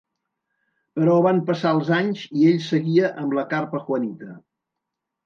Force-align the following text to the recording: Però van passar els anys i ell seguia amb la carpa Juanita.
Però 0.99 1.17
van 1.25 1.41
passar 1.49 1.73
els 1.79 1.91
anys 1.97 2.23
i 2.39 2.47
ell 2.53 2.57
seguia 2.69 3.13
amb 3.25 3.37
la 3.41 3.45
carpa 3.53 3.83
Juanita. 3.91 4.31